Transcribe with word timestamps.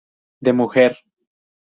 De 0.39 0.51
Mujer. 0.51 0.97